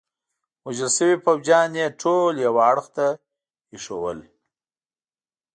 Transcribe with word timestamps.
وژل 0.65 0.91
شوي 0.97 1.15
پوځیان 1.25 1.71
يې 1.79 1.87
ټول 2.01 2.33
یوه 2.45 2.61
اړخ 2.71 2.85
ته 2.97 3.07
ایښودل. 3.73 4.19